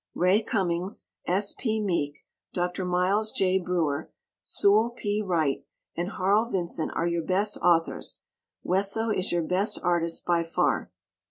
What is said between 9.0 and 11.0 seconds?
is your best artist by far.